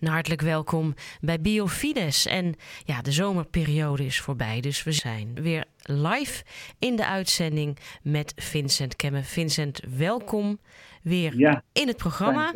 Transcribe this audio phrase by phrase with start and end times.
[0.00, 2.26] en hartelijk welkom bij Biofides.
[2.26, 6.44] En ja, de zomerperiode is voorbij, dus we zijn weer live
[6.78, 9.22] in de uitzending met Vincent Kemme.
[9.22, 10.58] Vincent, welkom
[11.02, 12.52] weer in het programma.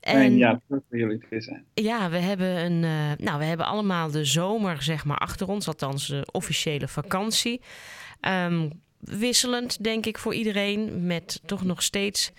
[0.00, 1.64] En, ja, leuk voor jullie te zijn.
[1.74, 5.66] Ja, we hebben, een, uh, nou, we hebben allemaal de zomer zeg maar, achter ons,
[5.66, 7.60] althans de officiële vakantie.
[8.20, 8.70] Um,
[9.00, 12.32] wisselend, denk ik, voor iedereen, met toch nog steeds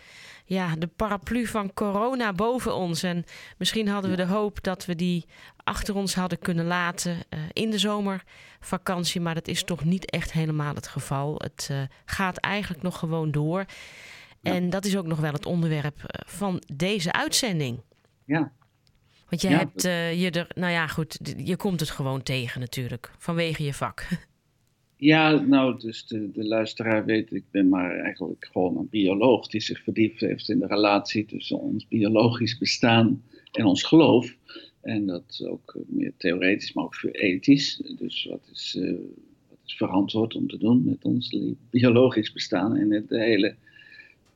[0.50, 3.04] ja, de paraplu van corona boven ons.
[3.04, 3.26] En
[3.58, 5.26] misschien hadden we de hoop dat we die
[5.64, 9.22] achter ons hadden kunnen laten uh, in de zomervakantie.
[9.22, 11.36] Maar dat is toch niet echt helemaal het geval.
[11.38, 13.66] Het uh, gaat eigenlijk nog gewoon door.
[14.42, 17.82] En dat is ook nog wel het onderwerp eh, van deze uitzending.
[18.26, 18.52] Ja.
[19.30, 19.82] Want je hebt
[20.20, 24.08] je er, nou ja, goed, je komt het gewoon tegen natuurlijk, vanwege je vak.
[25.02, 29.62] Ja, nou, dus de, de luisteraar weet, ik ben maar eigenlijk gewoon een bioloog die
[29.62, 34.36] zich verdiept heeft in de relatie tussen ons biologisch bestaan en ons geloof.
[34.82, 37.82] En dat ook meer theoretisch, maar ook ethisch.
[37.98, 38.92] Dus wat is, uh,
[39.50, 41.38] wat is verantwoord om te doen met ons
[41.70, 42.76] biologisch bestaan.
[42.76, 43.56] En de hele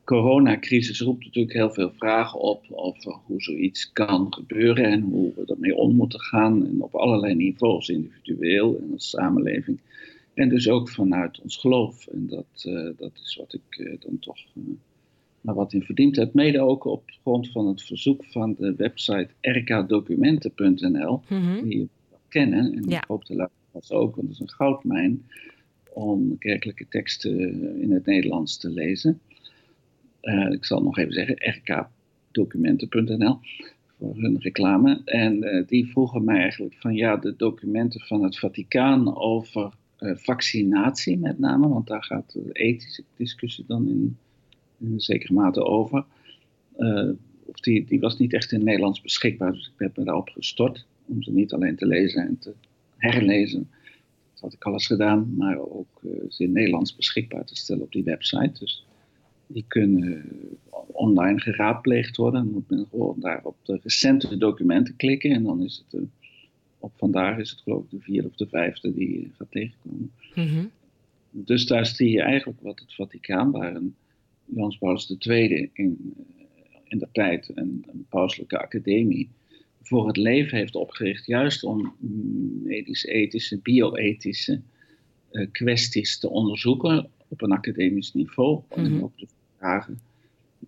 [0.04, 5.54] coronacrisis roept natuurlijk heel veel vragen op over hoe zoiets kan gebeuren en hoe we
[5.54, 6.68] ermee om moeten gaan.
[6.68, 9.80] En op allerlei niveaus, individueel en als samenleving.
[10.34, 12.08] En dus ook vanuit ons geloof.
[12.08, 14.64] En dat, uh, dat is wat ik uh, dan toch uh,
[15.42, 16.34] wat in verdiend heb.
[16.34, 21.22] Mede ook op grond van het verzoek van de website rkdocumenten.nl.
[21.30, 21.64] Mm -hmm.
[21.64, 21.88] Die je
[22.28, 22.74] kennen.
[22.74, 22.98] En ja.
[22.98, 25.26] ik hoop de luisteraars ook, want het is een goudmijn.
[25.94, 29.20] Om kerkelijke teksten in het Nederlands te lezen.
[30.50, 33.38] ik zal nog even zeggen, rkdocumenten.nl
[34.00, 35.02] voor hun reclame.
[35.06, 41.40] En die vroegen mij eigenlijk van ja, de documenten van het Vaticaan over vaccinatie met
[41.40, 44.18] name, want daar gaat de ethische discussie dan in,
[44.78, 46.06] in een zekere mate over.
[46.78, 47.10] Uh,
[47.46, 50.86] of die, die was niet echt in Nederlands beschikbaar, dus ik heb me daarop gestort
[51.06, 52.54] om ze niet alleen te lezen en te
[52.98, 53.70] herlezen.
[54.34, 57.92] Dat had ik alles gedaan, maar ook uh, ze in Nederlands beschikbaar te stellen op
[57.92, 58.60] die website.
[58.60, 58.86] Dus
[59.48, 60.26] die kunnen
[60.92, 62.44] online geraadpleegd worden.
[62.44, 66.02] Dan moet men gewoon daar op de recente documenten klikken en dan is het
[66.84, 70.12] op vandaag is het geloof ik de vierde of de vijfde die je gaat tegenkomen.
[70.36, 70.72] Mm
[71.30, 73.96] Dus daar zie je eigenlijk wat het Vaticaan, waar een
[74.46, 76.46] Jans Paulus II in, eh,
[76.84, 79.30] in de tijd een, een pauselijke academie
[79.82, 81.96] voor het leven heeft opgericht, juist om
[82.64, 84.62] medisch-ethische, bioethische
[85.32, 88.62] uh, kwesties te onderzoeken op een academisch niveau.
[88.76, 89.28] Mm En ook de
[89.58, 90.00] vragen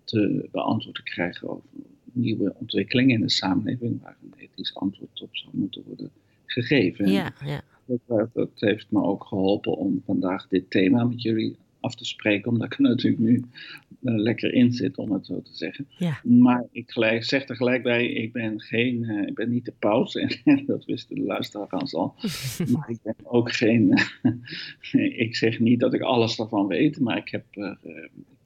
[0.04, 1.68] te beantwoord te krijgen over
[2.16, 6.10] nieuwe ontwikkelingen in de samenleving waar een ethisch antwoord op zou moeten worden
[6.46, 7.10] gegeven.
[7.10, 7.62] Ja, ja.
[8.06, 12.50] Dat, dat, heeft me ook geholpen om vandaag dit thema met jullie af te spreken,
[12.50, 13.44] omdat ik er natuurlijk nu
[14.02, 15.88] uh, lekker in zit, om het zo te zeggen.
[15.98, 16.20] Ja.
[16.22, 19.74] Maar ik gelijk, zeg er gelijk bij, ik ben, geen, uh, ik ben niet de
[19.78, 22.14] paus, en dat wisten de luisteraars al.
[22.72, 24.02] maar ik ben ook geen,
[24.92, 27.44] uh, ik zeg niet dat ik alles daarvan weet, maar ik, heb,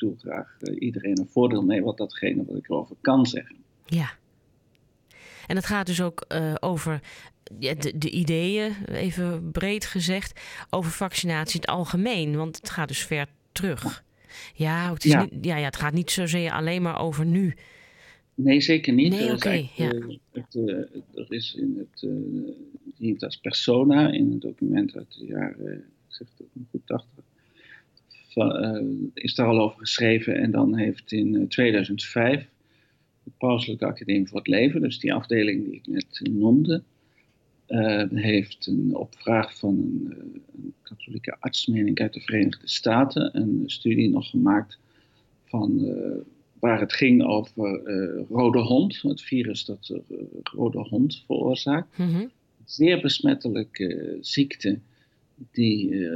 [0.00, 3.56] doe graag iedereen een voordeel mee wat datgene wat ik erover kan zeggen.
[3.84, 4.10] Ja.
[5.46, 6.26] En het gaat dus ook
[6.60, 7.00] over
[7.58, 10.40] de, de, ideeën, even breed gezegd,
[10.70, 12.36] over vaccinatie in het algemeen.
[12.36, 14.04] Want het gaat dus ver terug.
[14.54, 15.22] Ja, het, is ja.
[15.22, 17.54] Niet, ja, ja, het gaat niet zozeer alleen maar over nu.
[18.34, 19.10] Nee, zeker niet.
[19.10, 19.34] Nee, oké.
[19.34, 19.92] Okay, ja.
[19.92, 20.78] uh,
[21.14, 22.12] er is in het uh,
[22.98, 27.29] Digitas Persona, in een document uit de jaren zeg het goed 80, van, uh,
[29.14, 30.36] is daar al over geschreven.
[30.36, 32.48] En dan heeft in 2005
[33.22, 36.82] de Pauselijke Academie voor het Leven, dus die afdeling die ik net noemde,
[37.68, 43.62] uh, heeft een, op vraag van een, een katholieke arts, uit de Verenigde Staten, een
[43.66, 44.78] studie nog gemaakt
[45.44, 45.94] van, uh,
[46.58, 47.82] waar het ging over
[48.28, 50.02] rode hond, het virus dat de
[50.42, 51.98] rode hond veroorzaakt.
[51.98, 52.30] Mm -hmm.
[52.64, 54.78] Zeer besmettelijke ziekte
[55.50, 56.06] die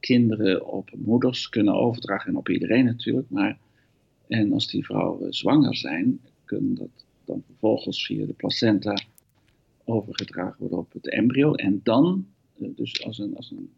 [0.00, 3.30] kinderen op moeders kunnen overdragen en op iedereen natuurlijk.
[3.30, 3.58] Maar,
[4.28, 8.94] en als die vrouwen zwanger zijn, kunnen dat dan vervolgens via de placenta
[9.84, 11.54] overgedragen worden op het embryo.
[11.54, 12.26] En dan,
[12.58, 13.70] eh, dus als een, als een,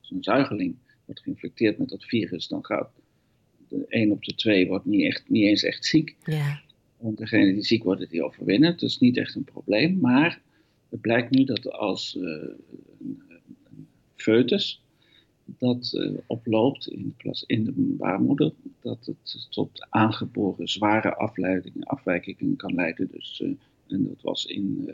[0.00, 2.90] als een zuigeling wordt geïnfecteerd met dat virus, dan gaat
[3.68, 6.16] de 1 op de 2 wordt niet, echt, niet eens echt ziek.
[6.24, 6.60] Ja.
[7.00, 8.76] En degene die ziek worden, die overwinnen.
[8.78, 9.98] Is niet echt een probleem.
[10.00, 10.40] Maar
[10.88, 12.91] het blijkt nu dat als uh, een
[14.22, 14.82] foetus
[15.44, 22.56] dat uh, oploopt in, de in de baarmoeder, dat het tot aangeboren zware afleidingen, afwijkingen
[22.56, 23.08] kan leiden.
[23.12, 23.48] Dus, uh,
[23.88, 24.90] en dat was in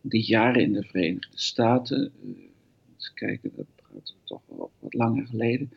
[0.00, 2.12] die jaren in de Verenigde Staten,
[2.94, 5.70] eens kijken, dat gaat toch wel wat langer geleden,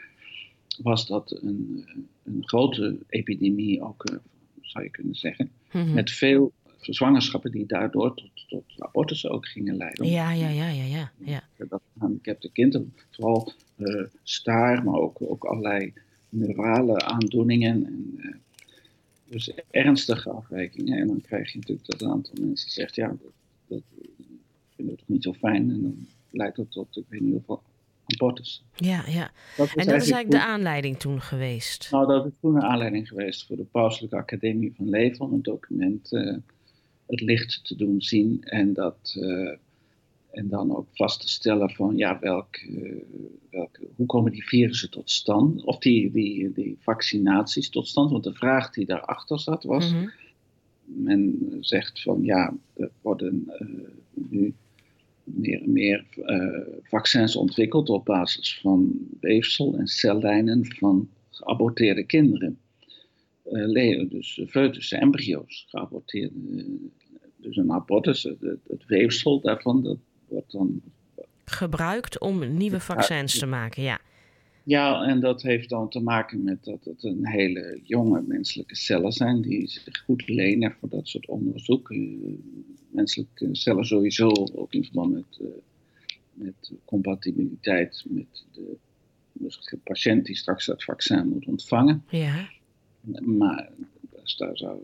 [0.81, 1.85] was dat een,
[2.23, 4.19] een grote epidemie ook,
[4.61, 5.93] zou je kunnen zeggen, mm -hmm.
[5.93, 6.53] met veel
[6.93, 10.05] zwangerschappen die daardoor tot, tot abortussen ook gingen leiden.
[10.05, 11.11] Ja, ja, ja, ja, ja.
[11.17, 11.43] ja.
[11.67, 15.93] Dat gehandicapte kinderen, vooral uh, staar, maar ook, ook allerlei
[16.29, 17.85] neurale aandoeningen.
[17.85, 18.43] En,
[19.29, 20.99] dus ernstige afwijkingen.
[20.99, 23.31] En dan krijg je natuurlijk dat een aantal mensen zegt, ja, dat,
[23.67, 23.81] dat
[24.75, 25.71] vinden we toch niet zo fijn.
[25.71, 27.61] En dan leidt dat tot, ik weet niet hoeveel
[28.05, 28.63] abortus.
[28.75, 29.31] Ja, ja.
[29.57, 31.91] Dat en dat is eigenlijk de aanleiding toen geweest?
[31.91, 35.41] Nou, dat is toen een aanleiding geweest voor de Pauselijke Academie van Leven om een
[35.41, 36.37] document uh,
[37.07, 38.43] het licht te doen zien.
[38.43, 39.51] En, dat, uh,
[40.31, 43.01] en dan ook vast te stellen van, ja, welk, uh,
[43.49, 45.63] welke, hoe komen die virussen tot stand?
[45.63, 48.11] Of die, die, die vaccinaties tot stand?
[48.11, 49.91] Want de vraag die daarachter zat was...
[49.91, 50.11] Mm -hmm.
[50.87, 53.51] Men zegt van, ja, er worden
[54.13, 54.53] nu
[55.23, 56.05] meer en meer
[56.83, 62.57] vaccins ontwikkeld op basis van weefsel en cellijnen van geaborteerde kinderen.
[63.51, 66.65] Uh, dus foetussen, embryo's, geaborteerde.
[67.37, 69.97] dus een abortus, het, het, weefsel daarvan, dat
[70.27, 70.81] wordt dan...
[71.45, 73.99] Gebruikt om nieuwe vaccins te maken, ja.
[74.63, 79.11] Ja, en dat heeft dan te maken met dat het een hele jonge menselijke cellen
[79.11, 81.95] zijn die zich goed lenen voor dat soort onderzoek.
[82.89, 85.39] Menselijke cellen sowieso, ook in verband met,
[86.33, 88.77] met compatibiliteit met de,
[89.33, 92.03] dus de patiënt die straks dat vaccin moet ontvangen.
[92.09, 92.49] Ja.
[93.21, 93.69] Maar
[94.23, 94.79] dus daar zou,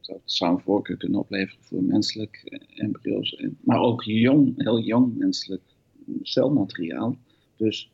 [0.00, 5.62] dat zou een voorkeur kunnen opleveren voor menselijk embryo's, maar ook jong, heel jong menselijk
[6.22, 7.16] celmateriaal.
[7.56, 7.90] Dus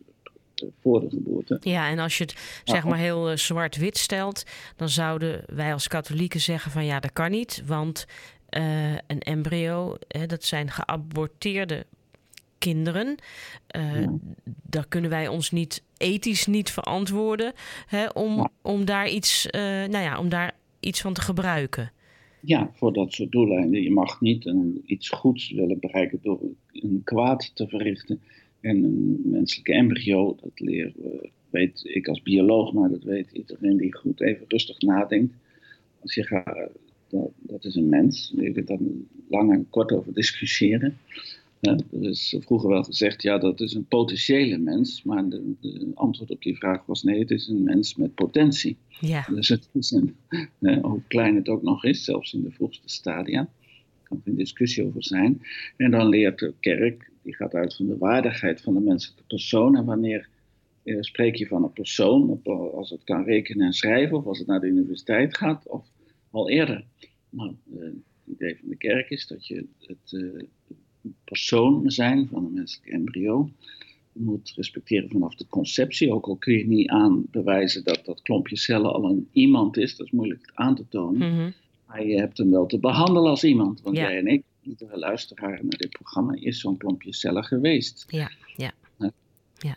[0.81, 1.59] voor de geboorte.
[1.61, 4.45] Ja, en als je het zeg maar heel uh, zwart-wit stelt,
[4.77, 8.07] dan zouden wij als katholieken zeggen van ja, dat kan niet, want
[8.51, 11.87] uh, een embryo, hè, dat zijn geaborteerde
[12.61, 13.17] kinderen.
[13.77, 14.19] Uh, ja.
[14.63, 17.53] Daar kunnen wij ons niet ethisch niet verantwoorden
[17.87, 18.51] hè, om, ja.
[18.63, 21.93] om daar iets, nou ja, om daar iets van te gebruiken.
[22.41, 23.83] Ja, voor dat soort doeleinden.
[23.83, 26.41] Je mag niet een, iets goeds willen bereiken door
[26.73, 28.21] een kwaad te verrichten.
[28.61, 33.77] En een menselijke embryo, dat leren we, weet ik als bioloog, maar dat weet iedereen
[33.77, 35.35] die goed even rustig nadenkt.
[36.01, 36.71] Als je gaat,
[37.09, 38.79] dat, dat is een mens, je kunt daar
[39.29, 40.99] lang en kort over discussiëren.
[41.61, 45.91] Ja, er is vroeger wel gezegd, ja, dat is een potentiële mens, maar de, de,
[45.95, 48.77] antwoord op die vraag was nee, het is een mens met potentie.
[49.01, 49.27] Ja.
[49.35, 50.17] Dus het is een,
[50.83, 53.49] hoe klein het ook nog is, zelfs in de vroegste stadia,
[54.03, 55.43] kan er een discussie over zijn.
[55.77, 59.77] En dan leert de kerk die gaat uit van de waardigheid van de menselijke persoon.
[59.77, 60.29] En wanneer
[60.83, 64.39] eh, spreek je van een persoon, op, als het kan rekenen en schrijven, of als
[64.39, 65.87] het naar de universiteit gaat, of
[66.31, 66.85] al eerder.
[67.31, 67.95] Nou, eh, het
[68.35, 70.43] idee van de kerk is dat je het uh,
[71.25, 73.51] persoon zijn van een menselijk embryo
[74.13, 76.13] moet respecteren vanaf de conceptie.
[76.13, 79.97] Ook al kun je niet aan bewijzen dat dat klompje cellen al een iemand is,
[79.97, 81.33] dat is moeilijk aan te tonen.
[81.33, 81.53] Mm -hmm.
[81.87, 83.83] Maar je hebt hem wel te behandelen als iemand.
[83.83, 84.03] Want ja.
[84.03, 88.05] jij en ik iedere luisteraar naar dit programma is zo'n klompje cellen geweest.
[88.09, 88.73] Ja, ja.
[89.63, 89.77] Ja,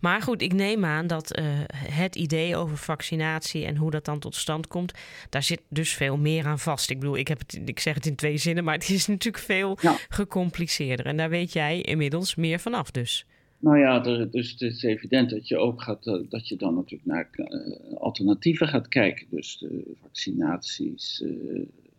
[0.00, 1.44] maar goed, ik neem aan dat uh,
[1.76, 4.92] het idee over vaccinatie en hoe dat dan tot stand komt,
[5.30, 6.90] daar zit dus veel meer aan vast.
[6.90, 9.44] Ik bedoel, ik, heb het, ik zeg het in twee zinnen, maar het is natuurlijk
[9.44, 9.96] veel ja.
[10.08, 11.06] gecompliceerder.
[11.06, 13.26] En daar weet jij inmiddels meer vanaf dus.
[13.58, 14.00] Nou ja,
[14.30, 17.96] dus het is evident dat je ook gaat, uh, dat je dan natuurlijk naar uh,
[17.96, 19.26] alternatieven gaat kijken.
[19.30, 21.24] Dus de vaccinaties,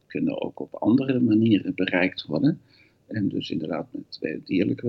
[0.08, 2.62] kunnen ook op andere manieren bereikt worden.
[3.08, 4.84] En dus inderdaad met dierlijk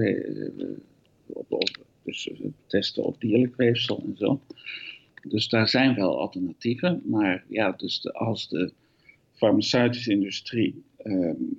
[1.26, 2.30] op, op, dus
[2.66, 4.40] testen op dierlijk weefsel en zo.
[5.28, 7.02] Dus daar zijn wel alternatieven.
[7.04, 8.72] Maar ja, dus als de
[9.32, 11.58] farmaceutische industrie um,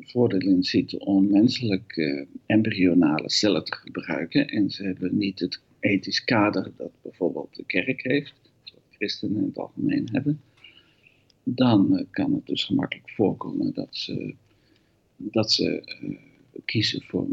[0.00, 4.46] voordeel in ziet om menselijke embryonale cellen te gebruiken.
[4.46, 9.44] En ze hebben niet het ethisch kader dat bijvoorbeeld de kerk heeft, dat christenen in
[9.44, 10.40] het algemeen hebben
[11.48, 14.34] dan uh, kan het dus gemakkelijk voorkomen dat ze,
[15.16, 16.18] dat ze uh,
[16.64, 17.26] kiezen voor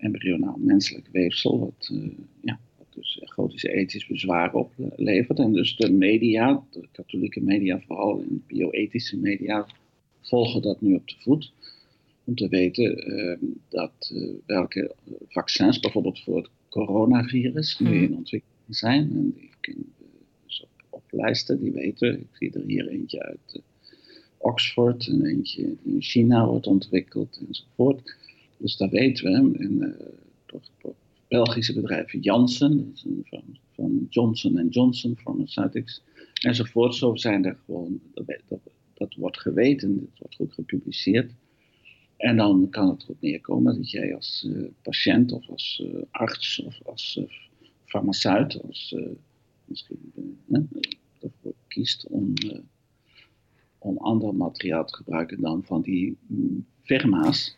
[0.00, 5.38] embryonaal menselijk weefsel, wat, uh, ja, wat dus gotische ethisch bezwaar oplevert.
[5.38, 9.66] En dus de media, de katholieke media, vooral in bioethische media,
[10.20, 11.52] volgen dat nu op de voet.
[12.24, 13.38] Om te weten
[13.68, 14.14] dat
[14.46, 14.94] welke
[15.28, 19.10] vaccins, bijvoorbeeld voor het coronavirus, nu in ontwikkeling zijn.
[19.10, 19.92] En die kunnen
[20.44, 22.20] dus op, op lijsten, die weten.
[22.20, 23.62] Ik zie er hier eentje uit uh,
[24.38, 28.16] Oxford en eentje die in China wordt ontwikkeld enzovoort.
[28.60, 29.58] Dus dat weten we.
[29.58, 29.78] En
[30.46, 30.94] door het
[31.28, 32.92] Belgische bedrijf Janssen,
[33.24, 36.02] van, van Johnson Johnson Pharmaceutics
[36.42, 36.94] enzovoort.
[36.94, 38.60] Zo zijn er gewoon, dat, dat,
[38.94, 41.32] dat wordt geweten, dat wordt goed gepubliceerd.
[42.16, 46.62] En dan kan het erop neerkomen dat jij als uh, patiënt of als uh, arts
[46.62, 47.20] of als
[47.84, 48.94] farmaceut, als
[49.64, 50.12] misschien
[51.68, 52.34] kiest om
[53.80, 57.56] om ander materiaal te gebruiken dan van die mm, firma's.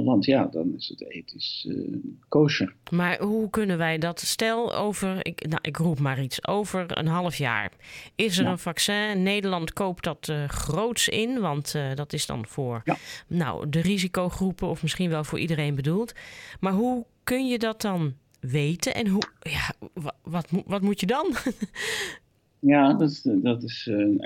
[0.00, 1.96] Want ja, dan is het ethisch uh,
[2.28, 2.74] kosher.
[2.90, 4.20] Maar hoe kunnen wij dat?
[4.20, 7.72] Stel over, ik, nou, ik roep maar iets, over een half jaar.
[8.14, 9.22] Is er een vaccin?
[9.22, 12.82] Nederland koopt dat uh, groots in, want uh, dat is dan voor
[13.26, 16.12] nou, de risicogroepen of misschien wel voor iedereen bedoeld.
[16.60, 21.06] Maar hoe kun je dat dan weten en hoe, ja, wat, wat, wat moet je
[21.06, 21.34] dan?
[22.66, 23.22] Ja, dat is.
[23.22, 24.20] Dat is en,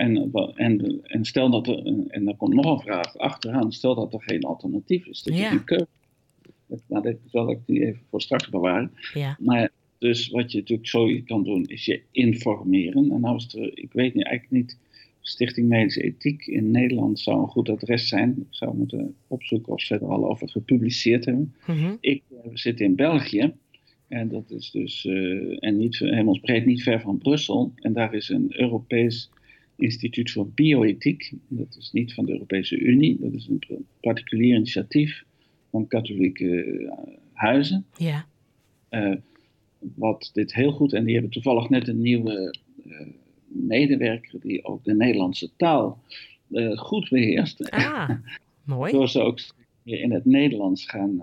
[0.55, 1.87] en, en stel dat er.
[2.09, 3.73] En dan komt nog een vraag achteraan.
[3.73, 5.23] Stel dat er geen alternatief is.
[5.23, 5.53] Dat ja.
[5.53, 5.87] je keuze.
[6.87, 8.93] Maar dat zal ik die even voor straks bewaren.
[9.15, 9.37] Ja.
[9.41, 13.11] Maar dus wat je natuurlijk zo kan doen, is je informeren.
[13.11, 14.79] En nou is er, ik weet niet, eigenlijk niet.
[15.21, 18.31] Stichting Medische Ethiek in Nederland zou een goed adres zijn.
[18.39, 21.55] Ik zou moeten opzoeken of ze er al over gepubliceerd hebben.
[21.67, 23.55] Mm Ik zit in België.
[24.09, 27.73] En dat is dus, uh, en niet, hemelsbreed niet ver van Brussel.
[27.77, 29.31] En daar is een Europees
[29.77, 31.33] Instituut voor Bioethiek.
[31.49, 35.25] Dat is niet van de Europese Unie, dat is een particulier initiatief
[35.71, 36.93] van katholieke uh,
[37.33, 37.87] huizen.
[37.97, 38.27] Ja.
[38.91, 39.15] Uh,
[39.79, 42.55] wat dit heel goed, en die hebben toevallig net een nieuwe
[43.47, 45.99] medewerker die ook de Nederlandse taal
[46.75, 47.71] goed beheerst.
[47.71, 48.11] Ah,
[48.65, 48.93] mooi.
[48.93, 49.41] Door ze ook
[49.85, 51.23] in het Nederlands gaan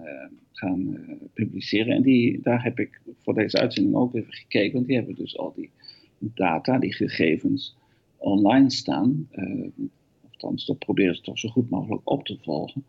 [0.54, 1.96] gaan uh, publiceren.
[1.96, 5.38] En die, daar heb ik voor deze uitzending ook even gekeken, want die hebben dus
[5.38, 5.70] al die
[6.18, 7.76] data, die gegevens
[8.18, 9.28] online staan.
[9.32, 9.68] Uh,
[10.32, 12.86] althans, dat proberen ze toch zo goed mogelijk op te volgen.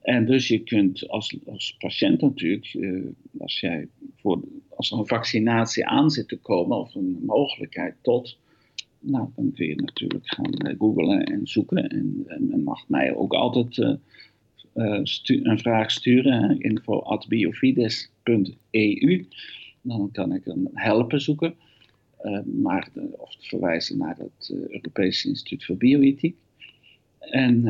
[0.00, 3.06] En dus je kunt als, als patiënt natuurlijk, uh,
[3.38, 8.38] als, jij voor, als er een vaccinatie aan zit te komen of een mogelijkheid tot,
[9.02, 11.88] nou, dan kun je natuurlijk gaan googlen en zoeken.
[11.88, 13.94] En, en mag mij ook altijd uh,
[14.72, 19.26] een vraag sturen, info.biofides.eu.
[19.82, 21.54] Dan kan ik een helpen zoeken,
[22.22, 26.36] uh, maar, of verwijzen naar het Europese Instituut voor Bioethiek.
[27.18, 27.62] En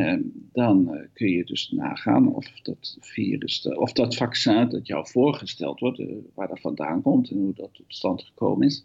[0.52, 6.02] dan kun je dus nagaan of dat virus, of dat vaccin dat jou voorgesteld wordt,
[6.34, 8.84] waar dat vandaan komt en hoe dat tot stand gekomen is.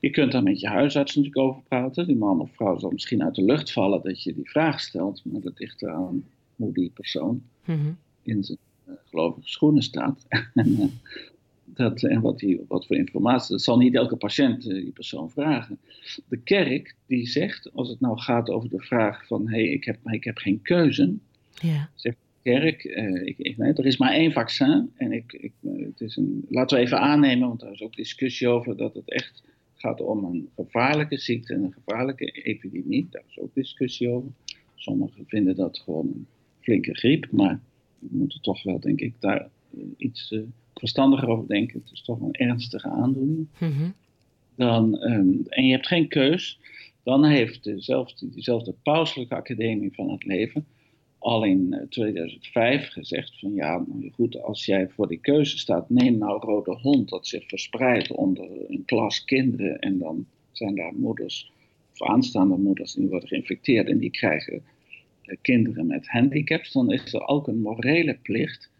[0.00, 2.06] Je kunt daar met je huisarts natuurlijk over praten.
[2.06, 5.22] Die man of vrouw zal misschien uit de lucht vallen dat je die vraag stelt,
[5.24, 6.24] maar dat ligt eraan
[6.58, 7.92] hoe die persoon mhm.
[8.22, 10.26] in zijn uh, gelovige schoenen staat.
[10.54, 10.84] en, uh,
[11.64, 13.50] dat, en wat, die, wat voor informatie.
[13.50, 15.78] Dat zal niet elke patiënt uh, die persoon vragen.
[16.28, 19.84] De kerk die zegt, als het nou gaat over de vraag van: hé, hey, ik,
[19.84, 21.14] heb, ik heb geen keuze.
[21.94, 22.84] Zegt de kerk:
[23.24, 24.90] ik, ik, nee, er is maar één vaccin.
[24.96, 28.48] En ik, ik, het is een, laten we even aannemen, want daar is ook discussie
[28.48, 29.42] over dat het echt
[29.78, 33.06] gaat om een gevaarlijke ziekte en een gevaarlijke epidemie.
[33.10, 34.30] Daar is ook discussie over.
[34.74, 36.26] Sommigen vinden dat gewoon een
[36.68, 37.60] flinke griep, maar
[37.98, 40.42] we moeten toch wel, denk ik, daar uh, iets uh,
[40.74, 41.80] verstandiger over denken.
[41.80, 43.46] Het is toch een ernstige aandoening.
[43.58, 43.94] Mm -hmm.
[44.54, 46.60] dan, um, en je hebt geen keus,
[47.02, 50.66] dan heeft dezelfde, diezelfde pauselijke academie van het leven
[51.18, 56.18] al in uh, 2005 gezegd van ja, goed, als jij voor die keuze staat, neem
[56.18, 61.52] nou rode hond dat zich verspreidt onder een klas kinderen en dan zijn daar moeders
[61.92, 64.62] of aanstaande moeders die worden geïnfecteerd en die krijgen
[65.36, 68.70] kinderen met handicaps, dan is er ook een morele plicht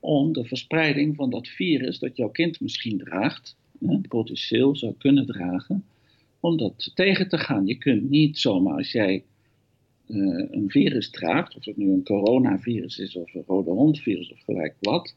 [0.00, 3.56] om de verspreiding van dat virus dat jouw kind misschien draagt,
[3.86, 5.84] hè, potentieel zou kunnen dragen,
[6.40, 7.66] om dat tegen te gaan.
[7.66, 9.24] Je kunt niet zomaar als jij
[10.08, 14.40] uh, een virus draagt, of het nu een coronavirus is of een rode hondvirus of
[14.44, 15.14] gelijk wat,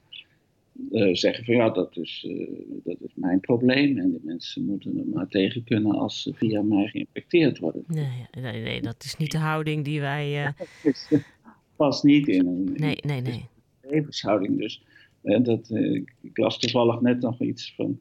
[0.91, 2.47] uh, zeggen van ja, dat is, uh,
[2.83, 6.61] dat is mijn probleem en de mensen moeten er maar tegen kunnen als ze via
[6.61, 7.83] mij geïnfecteerd worden.
[7.87, 10.23] Nee, nee, nee dat is niet de houding die wij.
[10.35, 10.43] Uh...
[10.43, 11.09] Ja, is,
[11.75, 13.45] past niet in een nee, nee, nee.
[13.81, 14.57] levenshouding.
[14.57, 14.83] Dus
[15.21, 15.69] dat,
[16.21, 17.99] ik las toevallig net nog iets van.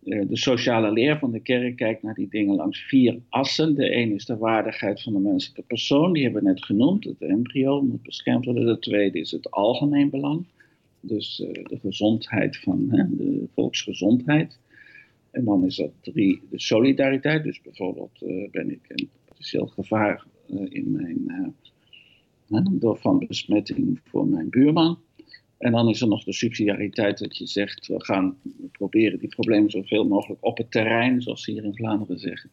[0.00, 3.74] de sociale leer van de kerk kijkt naar die dingen langs vier assen.
[3.74, 7.04] De een is de waardigheid van de menselijke persoon, die hebben we net genoemd.
[7.04, 8.66] Het embryo moet beschermd worden.
[8.66, 10.46] De tweede is het algemeen belang.
[11.06, 14.58] Dus uh, de gezondheid van de volksgezondheid.
[15.30, 17.44] En dan is dat drie, de solidariteit.
[17.44, 21.54] Dus bijvoorbeeld uh, ben ik een potentieel gevaar uh, in mijn,
[22.70, 24.98] door van besmetting voor mijn buurman.
[25.58, 28.36] En dan is er nog de subsidiariteit dat je zegt, we gaan
[28.72, 32.50] proberen die problemen zoveel mogelijk op het terrein, zoals ze hier in Vlaanderen zeggen,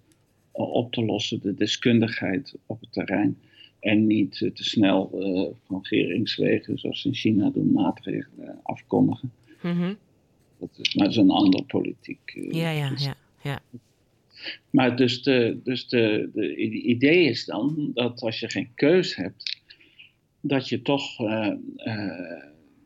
[0.52, 1.42] op te lossen.
[1.42, 3.38] De deskundigheid op het terrein.
[3.82, 9.32] En niet te snel uh, van regeringswegen, zoals in China doen, maatregelen afkondigen.
[9.62, 9.98] Mm -hmm.
[10.60, 12.34] dat, is, maar dat is een ander politiek.
[12.36, 13.62] Uh, ja, ja, ja, ja.
[14.70, 19.60] Maar dus, de, dus de, de idee is dan dat als je geen keus hebt,
[20.42, 21.54] dat je toch uh,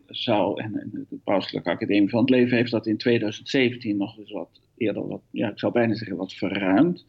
[0.08, 4.62] zou, en de Pauselijke Academie van het Leven heeft dat in 2017 nog eens wat
[4.78, 7.06] eerder, wat, ja, ik zou bijna zeggen wat verruimd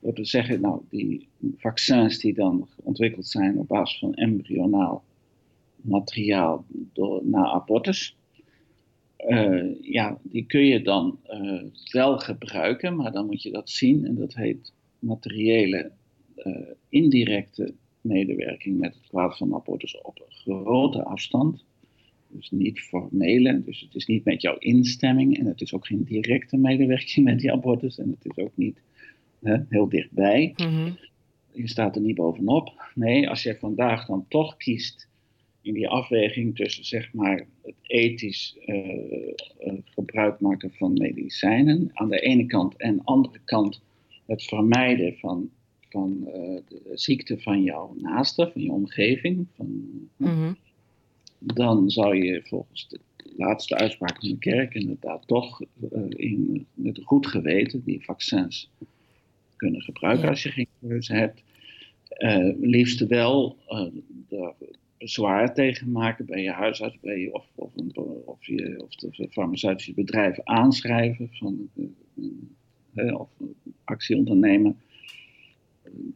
[0.00, 5.04] Dat wil zeggen, nou, die vaccins die dan ontwikkeld zijn op basis van embryonaal
[5.80, 8.16] materiaal door, na abortus.
[9.26, 11.62] Uh, ja, die kun je dan uh,
[11.92, 15.90] wel gebruiken, maar dan moet je dat zien en dat heet materiële
[16.36, 16.56] uh,
[16.88, 21.64] indirecte medewerking met het kwaad van abortus op grote afstand.
[22.30, 26.04] Dus niet formele, dus het is niet met jouw instemming en het is ook geen
[26.04, 28.80] directe medewerking met die abortus en het is ook niet
[29.42, 30.52] hè, heel dichtbij.
[30.56, 30.98] Mm-hmm.
[31.52, 32.90] Je staat er niet bovenop.
[32.94, 35.08] Nee, als je vandaag dan toch kiest
[35.62, 42.08] in die afweging tussen zeg maar het ethisch uh, uh, gebruik maken van medicijnen aan
[42.08, 43.80] de ene kant en aan de andere kant
[44.26, 45.50] het vermijden van,
[45.88, 46.32] van uh,
[46.68, 49.82] de ziekte van jouw naaste, van je omgeving, van,
[50.16, 50.56] mm-hmm.
[51.38, 53.00] dan zou je volgens de
[53.36, 55.60] laatste uitspraak van de kerk inderdaad toch
[56.08, 58.70] in, met goed geweten die vaccins
[59.58, 60.30] kunnen gebruiken ja.
[60.30, 61.42] als je geen keuze hebt.
[62.60, 63.56] liefst wel
[64.28, 64.52] de
[64.98, 69.28] bezwaar tegen maken bij je huisarts bij je, of, of, een, of, je, of de
[69.30, 71.70] farmaceutische bedrijf aanschrijven van,
[72.94, 73.28] uh, of
[73.84, 74.80] actie ondernemen.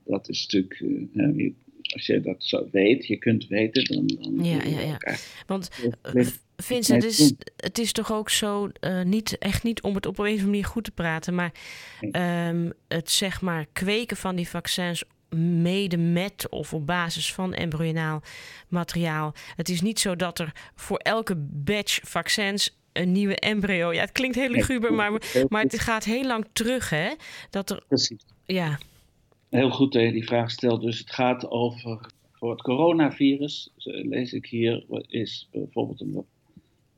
[0.04, 0.80] Dat is natuurlijk,
[1.14, 1.52] uh,
[1.94, 4.06] als je dat zo weet, je kunt weten, dan.
[4.06, 4.99] dan ja, ja, ja.
[5.46, 5.70] Want
[6.62, 10.19] Vincent, het is, het is toch ook zo, uh, niet, echt niet om het op
[10.19, 11.52] een of andere manier goed te praten, maar
[12.49, 15.04] um, het zeg maar kweken van die vaccins
[15.37, 18.23] mede met of op basis van embryonaal
[18.69, 19.35] materiaal.
[19.57, 23.92] Het is niet zo dat er voor elke batch vaccins een nieuwe embryo.
[23.92, 25.11] Ja, het klinkt heel luguber, maar,
[25.49, 27.09] maar het gaat heel lang terug, hè?
[27.50, 27.83] Dat er.
[27.88, 28.25] Precies.
[28.45, 28.78] Ja.
[29.50, 30.83] Heel goed dat je die vraag stelt.
[30.83, 32.11] Dus het gaat over.
[32.33, 36.25] Voor het coronavirus, lees ik hier, is bijvoorbeeld een,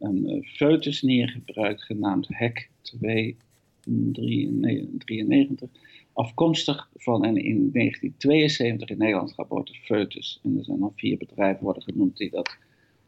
[0.05, 5.69] een foetus neergebruikt genaamd HEC 293
[6.15, 10.41] afkomstig van een in 1972 in Nederland geboren foetus.
[10.43, 12.57] En er zijn al vier bedrijven worden genoemd die dat,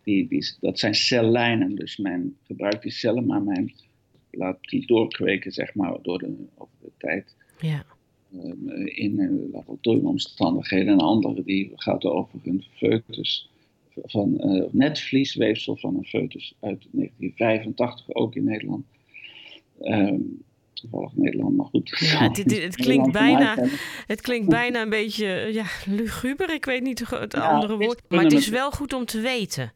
[0.03, 1.75] die, die, dat zijn cellijnen.
[1.75, 3.73] Dus men gebruikt die cellen, maar men
[4.31, 7.35] laat die doorkweken, zeg maar, door de, over de tijd.
[7.61, 7.85] Ja.
[8.33, 8.43] Uh,
[8.85, 10.93] in uh, laboratoriumomstandigheden.
[10.93, 13.51] En andere die gaat over een foetus
[14.03, 18.85] van uh, netvliesweefsel van een foetus uit 1985, ook in Nederland.
[19.81, 20.21] Ehm,
[20.73, 21.97] toevallig Nederland, maar goed.
[21.99, 23.69] Ja, het, klinkt bijna,
[24.07, 28.03] het klinkt bijna een beetje ja, luguber, ik weet niet het andere woord.
[28.09, 29.73] Maar het is wel goed om te weten.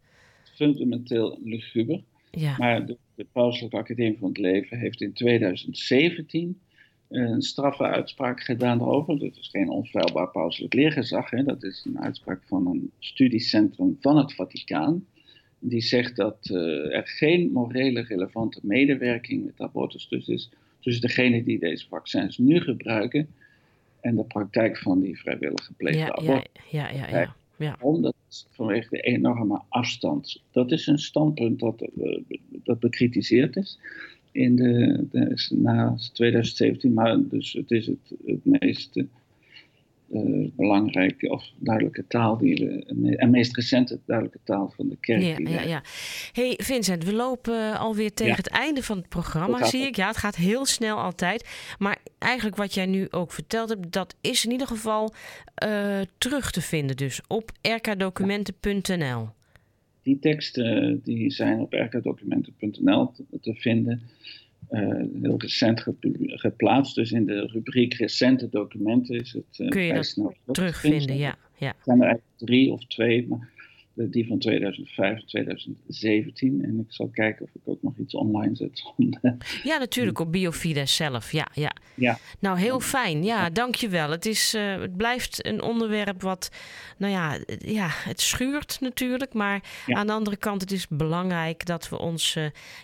[0.54, 2.02] Fundamenteel luguber.
[2.30, 2.54] Ja.
[2.59, 6.61] Maar de, de Pauselijke Academie van het Leven heeft in 2017
[7.11, 9.18] een straffe uitspraak gedaan daarover.
[9.18, 11.31] Dat is geen onfeilbaar pauselijk leergezag.
[11.31, 11.42] Hè.
[11.42, 15.07] Dat is een uitspraak van een studiecentrum van het Vaticaan.
[15.59, 21.44] Die zegt dat uh, er geen morele relevante medewerking met abortus dus is tussen degene
[21.44, 23.29] die deze vaccins nu gebruiken
[24.01, 26.51] en de praktijk van die vrijwillig gepleegde ja, abortus.
[26.70, 27.77] Ja, ja, ja, ja, ja.
[27.81, 28.14] Omdat
[28.51, 30.42] vanwege de enorme afstand.
[30.51, 32.20] Dat is een standpunt dat, uh,
[32.51, 33.79] dat bekritiseerd is
[34.33, 39.03] in de, de, na 2017, maar dus het is het, het meest
[40.12, 45.23] uh, belangrijke of duidelijke taal die we, en meest recente duidelijke taal van de kerk.
[45.23, 45.83] Ja, ja, ja.
[46.33, 49.97] Hey Vincent, we lopen alweer tegen het einde van het programma, zie ik.
[49.97, 51.49] Ja, het gaat heel snel altijd.
[51.79, 55.12] Maar eigenlijk wat jij nu ook verteld hebt, dat is in ieder geval
[55.64, 59.29] uh, terug te vinden dus op rkdocumenten.nl.
[60.03, 64.03] Die teksten die zijn op rkdocumenten.nl te, te vinden.
[64.71, 65.87] Uh, heel recent
[66.27, 66.95] geplaatst.
[66.95, 71.39] Dus in de rubriek recente documenten is het uh, Kun je dat snel terugvinden, ja,
[71.59, 71.69] ja.
[71.69, 73.51] Er zijn er eigenlijk drie of twee, maar
[74.11, 76.65] die van 2005 en 2017.
[76.65, 78.83] En ik zal kijken of ik ook nog iets online zet.
[79.71, 81.33] ja, natuurlijk op Biofides zelf.
[81.33, 81.73] Ja, ja.
[81.95, 82.19] ja.
[82.39, 83.25] Nou, heel fijn.
[83.25, 84.11] Ja, dankjewel.
[84.11, 86.51] Het, is, uh, het blijft een onderwerp wat,
[86.99, 89.35] nou ja, ja het schuurt natuurlijk.
[89.35, 92.39] Maar aan de andere kant, het is belangrijk dat we ons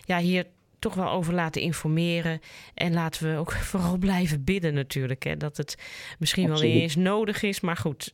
[0.05, 0.45] ja, hier
[0.79, 2.39] toch wel over laten informeren.
[2.73, 5.23] En laten we ook vooral blijven bidden natuurlijk.
[5.23, 5.77] Hè, dat het
[6.19, 7.59] misschien wel eens nodig is.
[7.59, 8.13] Maar goed,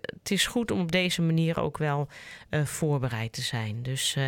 [0.00, 2.08] het is goed om op deze manier ook wel
[2.50, 3.82] uh, voorbereid te zijn.
[3.82, 4.24] Dus uh,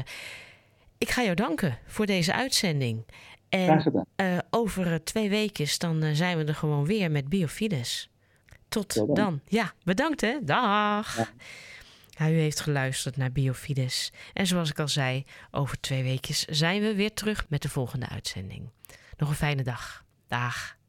[0.98, 3.04] ik ga jou danken voor deze uitzending.
[3.48, 8.10] En uh, over twee weken dan zijn we er gewoon weer met Biofides.
[8.68, 9.14] Tot dan.
[9.14, 9.40] dan.
[9.48, 10.36] Ja, bedankt hè.
[10.42, 11.16] Dag.
[11.16, 11.28] Ja.
[12.30, 14.12] U heeft geluisterd naar Biofides.
[14.32, 18.08] En zoals ik al zei, over twee weken zijn we weer terug met de volgende
[18.08, 18.70] uitzending.
[19.16, 20.04] Nog een fijne dag.
[20.26, 20.80] Dag.